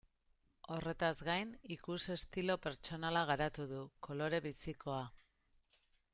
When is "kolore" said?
4.09-4.43